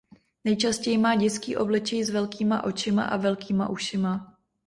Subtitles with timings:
[0.43, 4.37] Nejčastěji má dětský obličej s velkýma očima a velkýma ušima.